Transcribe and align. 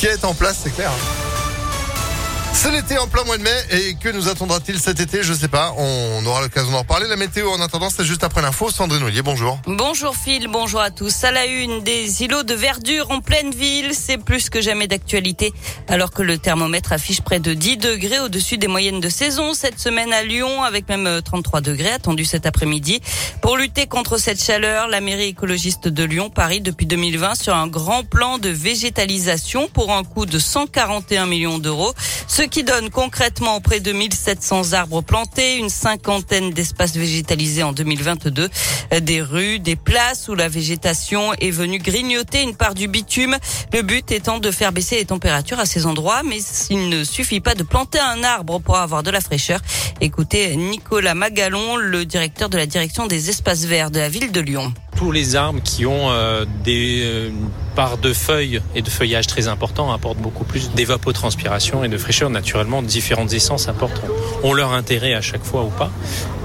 qui 0.00 0.06
est 0.06 0.24
en 0.24 0.32
place, 0.32 0.60
c'est 0.64 0.70
clair. 0.70 0.90
C'est 2.62 2.70
l'été 2.72 2.98
en 2.98 3.06
plein 3.06 3.24
mois 3.24 3.38
de 3.38 3.42
mai 3.42 3.64
et 3.70 3.94
que 3.94 4.10
nous 4.10 4.28
attendra-t-il 4.28 4.78
cet 4.78 5.00
été? 5.00 5.22
Je 5.22 5.32
sais 5.32 5.48
pas. 5.48 5.72
On 5.78 6.26
aura 6.26 6.42
l'occasion 6.42 6.72
d'en 6.72 6.80
reparler. 6.80 7.08
La 7.08 7.16
météo 7.16 7.48
en 7.48 7.58
attendant, 7.62 7.88
c'est 7.88 8.04
juste 8.04 8.22
après 8.22 8.42
l'info. 8.42 8.70
Sandrine 8.70 9.02
Ollier, 9.02 9.22
bonjour. 9.22 9.58
Bonjour 9.66 10.14
Phil, 10.14 10.46
bonjour 10.46 10.80
à 10.80 10.90
tous. 10.90 11.24
À 11.24 11.30
la 11.30 11.46
une, 11.46 11.82
des 11.82 12.22
îlots 12.22 12.42
de 12.42 12.52
verdure 12.52 13.10
en 13.12 13.20
pleine 13.20 13.50
ville, 13.50 13.94
c'est 13.94 14.18
plus 14.18 14.50
que 14.50 14.60
jamais 14.60 14.88
d'actualité. 14.88 15.54
Alors 15.88 16.10
que 16.10 16.20
le 16.20 16.36
thermomètre 16.36 16.92
affiche 16.92 17.22
près 17.22 17.40
de 17.40 17.54
10 17.54 17.78
degrés 17.78 18.20
au-dessus 18.20 18.58
des 18.58 18.68
moyennes 18.68 19.00
de 19.00 19.08
saison 19.08 19.54
cette 19.54 19.80
semaine 19.80 20.12
à 20.12 20.22
Lyon, 20.22 20.62
avec 20.62 20.86
même 20.86 21.22
33 21.24 21.62
degrés 21.62 21.92
attendus 21.92 22.26
cet 22.26 22.44
après-midi. 22.44 23.00
Pour 23.40 23.56
lutter 23.56 23.86
contre 23.86 24.18
cette 24.18 24.44
chaleur, 24.44 24.86
la 24.86 25.00
mairie 25.00 25.28
écologiste 25.28 25.88
de 25.88 26.04
Lyon 26.04 26.28
parie 26.28 26.60
depuis 26.60 26.84
2020 26.84 27.36
sur 27.36 27.54
un 27.54 27.68
grand 27.68 28.04
plan 28.04 28.36
de 28.36 28.50
végétalisation 28.50 29.66
pour 29.72 29.94
un 29.94 30.04
coût 30.04 30.26
de 30.26 30.38
141 30.38 31.24
millions 31.24 31.58
d'euros 31.58 31.94
qui 32.50 32.64
donne 32.64 32.90
concrètement 32.90 33.60
près 33.60 33.80
de 33.80 33.92
1700 33.92 34.72
arbres 34.72 35.02
plantés, 35.02 35.56
une 35.56 35.68
cinquantaine 35.68 36.50
d'espaces 36.50 36.96
végétalisés 36.96 37.62
en 37.62 37.72
2022, 37.72 38.48
des 39.00 39.22
rues, 39.22 39.60
des 39.60 39.76
places 39.76 40.28
où 40.28 40.34
la 40.34 40.48
végétation 40.48 41.32
est 41.34 41.50
venue 41.50 41.78
grignoter 41.78 42.42
une 42.42 42.56
part 42.56 42.74
du 42.74 42.88
bitume. 42.88 43.36
Le 43.72 43.82
but 43.82 44.10
étant 44.10 44.38
de 44.38 44.50
faire 44.50 44.72
baisser 44.72 44.96
les 44.96 45.04
températures 45.04 45.60
à 45.60 45.66
ces 45.66 45.86
endroits, 45.86 46.22
mais 46.24 46.38
il 46.70 46.88
ne 46.88 47.04
suffit 47.04 47.40
pas 47.40 47.54
de 47.54 47.62
planter 47.62 48.00
un 48.00 48.24
arbre 48.24 48.58
pour 48.58 48.76
avoir 48.76 49.02
de 49.02 49.10
la 49.10 49.20
fraîcheur. 49.20 49.60
Écoutez 50.00 50.56
Nicolas 50.56 51.14
Magalon, 51.14 51.76
le 51.76 52.04
directeur 52.04 52.48
de 52.48 52.56
la 52.56 52.66
direction 52.66 53.06
des 53.06 53.30
espaces 53.30 53.64
verts 53.64 53.90
de 53.90 54.00
la 54.00 54.08
ville 54.08 54.32
de 54.32 54.40
Lyon 54.40 54.72
tous 55.00 55.12
les 55.12 55.34
arbres 55.34 55.62
qui 55.62 55.86
ont 55.86 56.10
euh, 56.10 56.44
des 56.62 57.00
euh, 57.80 57.86
parts 57.86 57.98
de 57.98 58.12
feuilles 58.12 58.60
et 58.74 58.82
de 58.82 58.90
feuillage 58.90 59.26
très 59.26 59.48
importants 59.48 59.90
apportent 59.90 60.18
beaucoup 60.18 60.44
plus 60.44 60.70
d'évapotranspiration 60.72 61.82
et 61.82 61.88
de 61.88 61.96
fraîcheur. 61.96 62.28
Naturellement, 62.28 62.82
différentes 62.82 63.32
essences 63.32 63.68
apportent 63.68 64.02
ont 64.42 64.52
leur 64.52 64.72
intérêt 64.72 65.14
à 65.14 65.22
chaque 65.22 65.44
fois 65.44 65.62
ou 65.62 65.70
pas. 65.70 65.90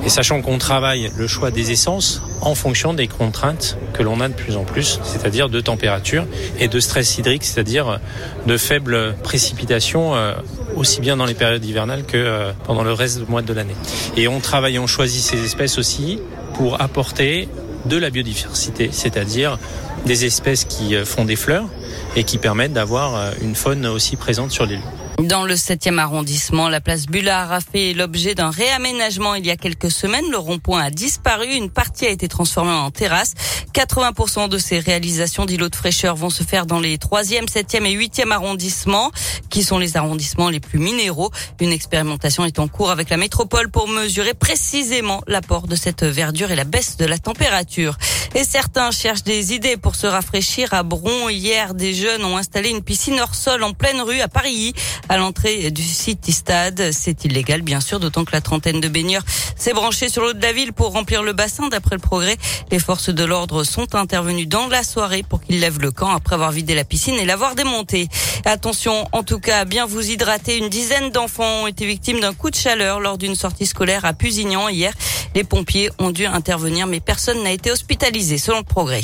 Et 0.06 0.10
sachant 0.10 0.42
qu'on 0.42 0.58
travaille 0.58 1.12
le 1.18 1.28
choix 1.28 1.52
des 1.52 1.72
essences 1.72 2.22
en 2.42 2.56
fonction 2.56 2.94
des 2.94 3.08
contraintes 3.08 3.78
que 3.94 4.04
l'on 4.04 4.22
a 4.22 4.30
de 4.30 4.34
plus 4.34 4.56
en 4.56 4.64
plus, 4.64 5.00
c'est-à-dire 5.04 5.50
de 5.50 5.60
température 5.60 6.26
et 6.60 6.68
de 6.68 6.80
stress 6.80 7.18
hydrique, 7.18 7.44
c'est-à-dire 7.44 8.00
de 8.46 8.58
faibles 8.58 9.16
précipitations 9.24 10.16
euh, 10.16 10.34
aussi 10.76 11.02
bien 11.02 11.18
dans 11.18 11.26
les 11.26 11.34
périodes 11.34 11.66
hivernales 11.66 12.04
que 12.06 12.52
pendant 12.66 12.84
le 12.84 12.94
reste 12.94 13.20
du 13.20 13.26
mois 13.30 13.42
de 13.42 13.54
l'année. 13.54 13.76
Et 14.16 14.28
on 14.28 14.40
travaille, 14.40 14.80
on 14.80 14.88
choisit 14.88 15.22
ces 15.22 15.44
espèces 15.44 15.78
aussi 15.78 16.20
pour 16.54 16.82
apporter 16.82 17.50
de 17.86 17.98
la 17.98 18.10
biodiversité, 18.10 18.90
c'est-à-dire 18.92 19.60
des 20.06 20.26
espèces 20.26 20.66
qui 20.66 20.96
euh, 20.96 21.06
font 21.06 21.26
des 21.26 21.36
fleurs 21.36 21.68
et 22.16 22.24
qui 22.24 22.38
permettent 22.38 22.74
d'avoir 22.74 23.16
euh, 23.16 23.32
une 23.42 23.56
faune 23.56 23.86
aussi 23.86 24.16
présente 24.16 24.52
sur 24.52 24.66
l'île. 24.66 24.82
Dans 25.20 25.46
le 25.46 25.56
7e 25.56 25.98
arrondissement, 25.98 26.68
la 26.68 26.82
place 26.82 27.06
Bullard 27.06 27.52
a 27.54 27.62
fait 27.62 27.94
l'objet 27.94 28.36
d'un 28.36 28.50
réaménagement 28.50 29.36
il 29.36 29.46
y 29.46 29.50
a 29.50 29.56
quelques 29.56 29.90
semaines. 29.90 30.26
Le 30.30 30.38
rond-point 30.38 30.84
a 30.84 30.90
disparu. 30.90 31.48
Une 31.54 31.70
partie 31.70 32.06
a 32.06 32.10
été 32.10 32.28
transformée 32.28 32.72
en 32.72 32.92
terrasse. 32.92 33.34
80% 33.74 34.50
de 34.50 34.58
ces 34.58 34.80
réalisations 34.80 35.46
d'îlots 35.46 35.70
de 35.70 35.76
fraîcheur 35.76 36.18
vont 36.18 36.30
se 36.30 36.44
faire 36.44 36.66
dans 36.66 36.82
les 36.82 36.98
3e, 36.98 37.48
7e 37.48 37.86
et 37.86 37.96
8e 37.96 38.32
arrondissements, 38.32 39.12
qui 39.50 39.64
sont 39.64 39.78
les 39.78 39.96
arrondissements 39.96 40.50
les 40.50 40.60
plus 40.60 40.80
minéraux. 40.80 41.32
Une 41.62 41.72
expérimentation 41.72 42.44
est 42.44 42.60
en 42.60 42.68
cours 42.68 42.92
avec 42.92 43.10
la 43.10 43.18
métropole 43.18 43.72
pour 43.72 43.88
mesurer 43.88 44.34
précisément 44.34 45.22
l'apport 45.28 45.68
de 45.68 45.78
cette 45.78 46.04
verdure 46.04 46.52
et 46.52 46.56
la 46.56 46.66
baisse 46.66 46.98
de 46.98 47.06
la 47.06 47.18
température. 47.18 47.98
Et 48.38 48.44
certains 48.44 48.92
cherchent 48.92 49.24
des 49.24 49.54
idées 49.54 49.78
pour 49.78 49.96
se 49.96 50.08
rafraîchir 50.08 50.74
à 50.74 50.84
Bron. 50.84 51.30
Hier, 51.30 51.74
des 51.74 51.94
jeunes 51.94 52.26
ont 52.26 52.36
installé 52.36 52.70
une 52.70 52.82
piscine 52.82 53.18
hors 53.22 53.34
sol 53.34 53.64
en 53.64 53.72
pleine 53.72 54.02
rue 54.02 54.20
à 54.20 54.28
Paris 54.28 54.74
à 55.08 55.16
l'entrée 55.16 55.72
du 55.72 55.82
site 55.82 56.28
Istad. 56.28 56.92
C'est 56.92 57.24
illégal, 57.24 57.62
bien 57.62 57.80
sûr, 57.80 58.02
d'autant 58.02 58.26
que 58.26 58.34
la 58.34 58.42
trentaine 58.42 58.82
de 58.82 58.90
baigneurs 58.90 59.24
s'est 59.56 59.72
branchée 59.72 60.10
sur 60.10 60.22
l'eau 60.22 60.34
de 60.34 60.42
la 60.42 60.52
ville 60.52 60.74
pour 60.74 60.92
remplir 60.92 61.24
le 61.24 61.32
bassin. 61.32 61.70
D'après 61.70 61.96
le 61.96 62.02
progrès, 62.02 62.36
les 62.72 62.80
forces 62.80 63.10
de 63.10 63.24
l'ordre 63.24 63.64
sont 63.64 63.96
intervenues 63.96 64.48
dans 64.48 64.68
la 64.68 64.84
soirée 64.84 65.24
pour 65.24 65.42
qu'ils 65.42 65.62
lèvent 65.62 65.80
le 65.80 65.92
camp 65.92 66.10
après 66.10 66.36
avoir 66.36 66.52
vidé 66.52 66.76
la 66.76 66.84
piscine 66.84 67.16
et 67.16 67.26
l'avoir 67.26 67.56
démontée. 67.56 68.10
Attention, 68.44 69.08
en 69.14 69.24
tout 69.24 69.40
cas, 69.40 69.64
bien 69.64 69.86
vous 69.86 70.12
hydrater. 70.12 70.58
Une 70.58 70.68
dizaine 70.68 71.10
d'enfants 71.10 71.64
ont 71.64 71.68
été 71.68 71.86
victimes 71.86 72.20
d'un 72.20 72.34
coup 72.34 72.50
de 72.50 72.56
chaleur 72.56 73.00
lors 73.00 73.18
d'une 73.18 73.36
sortie 73.36 73.66
scolaire 73.66 74.04
à 74.04 74.12
Pusignan 74.12 74.68
hier. 74.68 74.92
Les 75.36 75.44
pompiers 75.44 75.90
ont 76.00 76.12
dû 76.12 76.26
intervenir, 76.26 76.88
mais 76.88 77.02
personne 77.02 77.44
n'a 77.44 77.52
été 77.52 77.70
hospitalisé 77.70 78.38
selon 78.38 78.60
le 78.60 78.64
progrès. 78.64 79.02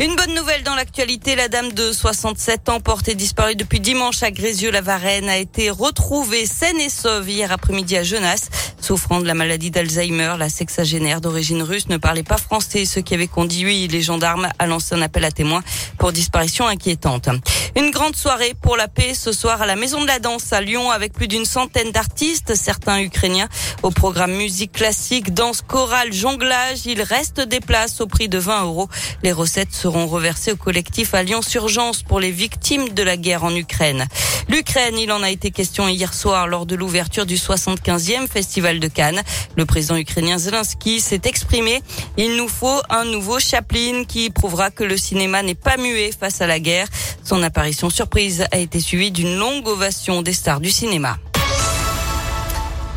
Une 0.00 0.14
bonne 0.16 0.34
nouvelle 0.34 0.64
dans 0.64 0.74
l'actualité, 0.74 1.36
la 1.36 1.48
dame 1.48 1.72
de 1.72 1.92
67 1.92 2.68
ans 2.68 2.80
portée 2.80 3.14
disparue 3.14 3.54
depuis 3.54 3.78
dimanche 3.78 4.22
à 4.24 4.32
Grézieux-la-Varenne 4.32 5.28
a 5.28 5.38
été 5.38 5.70
retrouvée 5.70 6.46
saine 6.46 6.80
et 6.80 6.88
sauve 6.88 7.28
hier 7.28 7.52
après-midi 7.52 7.96
à 7.96 8.02
Genasse. 8.02 8.48
Souffrant 8.88 9.20
de 9.20 9.26
la 9.26 9.34
maladie 9.34 9.70
d'Alzheimer, 9.70 10.36
la 10.38 10.48
sexagénaire 10.48 11.20
d'origine 11.20 11.62
russe 11.62 11.90
ne 11.90 11.98
parlait 11.98 12.22
pas 12.22 12.38
français, 12.38 12.86
ce 12.86 13.00
qui 13.00 13.12
avait 13.12 13.26
conduit 13.26 13.86
les 13.86 14.00
gendarmes 14.00 14.48
à 14.58 14.66
lancer 14.66 14.94
un 14.94 15.02
appel 15.02 15.26
à 15.26 15.30
témoins 15.30 15.62
pour 15.98 16.10
disparition 16.10 16.66
inquiétante. 16.66 17.28
Une 17.76 17.90
grande 17.90 18.16
soirée 18.16 18.54
pour 18.62 18.78
la 18.78 18.88
paix 18.88 19.12
ce 19.12 19.30
soir 19.30 19.60
à 19.60 19.66
la 19.66 19.76
Maison 19.76 20.00
de 20.00 20.06
la 20.06 20.20
Danse 20.20 20.54
à 20.54 20.62
Lyon 20.62 20.90
avec 20.90 21.12
plus 21.12 21.28
d'une 21.28 21.44
centaine 21.44 21.90
d'artistes, 21.90 22.54
certains 22.54 22.98
ukrainiens, 23.00 23.50
au 23.82 23.90
programme 23.90 24.32
musique 24.32 24.72
classique, 24.72 25.34
danse 25.34 25.60
chorale, 25.60 26.10
jonglage. 26.10 26.86
Il 26.86 27.02
reste 27.02 27.42
des 27.42 27.60
places 27.60 28.00
au 28.00 28.06
prix 28.06 28.30
de 28.30 28.38
20 28.38 28.64
euros. 28.64 28.88
Les 29.22 29.32
recettes 29.32 29.74
seront 29.74 30.06
reversées 30.06 30.52
au 30.52 30.56
collectif 30.56 31.12
Alliance 31.12 31.52
Urgence 31.52 32.02
pour 32.02 32.20
les 32.20 32.30
victimes 32.30 32.88
de 32.88 33.02
la 33.02 33.18
guerre 33.18 33.44
en 33.44 33.54
Ukraine. 33.54 34.06
L'Ukraine, 34.48 34.96
il 34.96 35.12
en 35.12 35.22
a 35.22 35.30
été 35.30 35.50
question 35.50 35.88
hier 35.88 36.14
soir 36.14 36.48
lors 36.48 36.64
de 36.64 36.74
l'ouverture 36.74 37.26
du 37.26 37.36
75e 37.36 38.26
Festival 38.26 38.77
de 38.78 38.88
Cannes. 38.88 39.22
Le 39.56 39.66
président 39.66 39.96
ukrainien 39.96 40.38
Zelensky 40.38 41.00
s'est 41.00 41.22
exprimé. 41.24 41.82
Il 42.16 42.36
nous 42.36 42.48
faut 42.48 42.80
un 42.90 43.04
nouveau 43.04 43.38
Chaplin 43.38 44.04
qui 44.06 44.30
prouvera 44.30 44.70
que 44.70 44.84
le 44.84 44.96
cinéma 44.96 45.42
n'est 45.42 45.54
pas 45.54 45.76
muet 45.76 46.10
face 46.18 46.40
à 46.40 46.46
la 46.46 46.60
guerre. 46.60 46.88
Son 47.24 47.42
apparition 47.42 47.90
surprise 47.90 48.44
a 48.52 48.58
été 48.58 48.80
suivie 48.80 49.10
d'une 49.10 49.36
longue 49.36 49.66
ovation 49.68 50.22
des 50.22 50.32
stars 50.32 50.60
du 50.60 50.70
cinéma. 50.70 51.18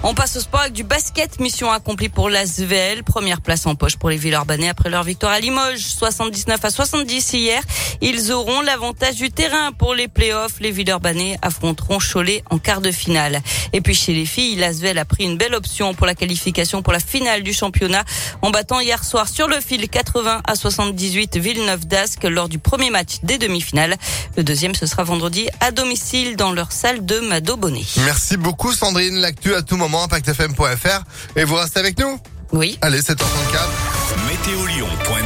On 0.04 0.16
passe 0.16 0.36
au 0.36 0.40
sport 0.40 0.62
avec 0.62 0.74
du 0.74 0.84
basket. 0.84 1.40
Mission 1.40 1.72
accomplie 1.72 2.10
pour 2.10 2.28
l'Asvel. 2.28 3.04
Première 3.04 3.40
place 3.40 3.68
en 3.68 3.76
poche 3.76 3.98
pour 3.98 4.10
les 4.10 4.18
Villeurbanais 4.18 4.68
après 4.68 4.90
leur 4.90 5.04
victoire 5.04 5.32
à 5.32 5.40
Limoges. 5.40 5.86
79 5.86 6.66
à 6.66 6.70
70 6.72 7.34
hier. 7.34 7.62
Ils 8.02 8.32
auront 8.32 8.62
l'avantage 8.62 9.16
du 9.16 9.30
terrain 9.30 9.72
pour 9.72 9.94
les 9.94 10.08
playoffs. 10.08 10.60
Les 10.60 10.72
Villeurbanais 10.72 11.38
affronteront 11.44 12.00
Cholet 12.00 12.44
en 12.50 12.58
quart 12.58 12.82
de 12.82 12.92
finale. 12.92 13.42
Et 13.74 13.82
puis 13.82 13.94
chez 13.94 14.14
les 14.14 14.26
filles, 14.26 14.56
l'Asvel 14.56 14.98
a 14.98 15.06
pris 15.06 15.24
une 15.24 15.38
belle 15.38 15.54
option 15.54 15.94
pour 15.94 16.08
la 16.08 16.16
qualification 16.16 16.82
pour 16.82 16.94
la 16.94 17.00
finale 17.00 17.44
du 17.44 17.54
championnat 17.54 18.04
en 18.42 18.50
battant 18.50 18.80
hier 18.80 19.04
soir 19.04 19.30
sur 19.30 19.48
le 19.48 19.62
fil 19.62 19.88
80 19.88 20.42
à 20.44 20.56
78 20.56 21.38
Villeneuve 21.38 21.86
d'Ascq 21.86 22.24
lors 22.24 22.50
du 22.50 22.58
premier 22.58 22.90
match 22.90 23.18
des 23.22 23.38
demi-finales. 23.38 23.96
Le 24.36 24.44
deuxième, 24.44 24.74
ce 24.74 24.88
sera 24.88 25.04
vendredi 25.04 25.48
à 25.60 25.70
domicile 25.70 26.38
dans 26.38 26.54
leur 26.54 26.72
salle 26.72 27.06
de 27.06 27.20
Mado 27.20 27.56
Bonnet. 27.56 27.86
Merci 27.98 28.38
beaucoup 28.38 28.74
Sandrine. 28.74 29.18
L'actu 29.18 29.54
à 29.54 29.62
tout 29.62 29.78
moment 29.92 30.06
impactfm.fr 30.06 31.04
et 31.36 31.44
vous 31.44 31.56
restez 31.56 31.80
avec 31.80 32.00
nous? 32.00 32.18
Oui. 32.54 32.78
Allez, 32.82 33.02
7h34. 33.02 33.22
Météo 34.28 34.66